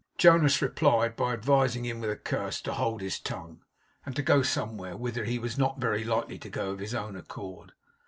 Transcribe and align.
Jonas 0.17 0.63
replied 0.63 1.15
by 1.15 1.31
advising 1.31 1.85
him 1.85 1.99
with 2.01 2.09
a 2.09 2.15
curse 2.15 2.59
to 2.61 2.73
hold 2.73 3.01
his 3.01 3.19
tongue, 3.19 3.61
and 4.03 4.15
to 4.15 4.23
go 4.23 4.41
somewhere, 4.41 4.97
whither 4.97 5.25
he 5.25 5.37
was 5.37 5.59
not 5.59 5.79
very 5.79 6.03
likely 6.03 6.39
to 6.39 6.49
go 6.49 6.71
of 6.71 6.79
his 6.79 6.95
own 6.95 7.15
accord. 7.15 7.73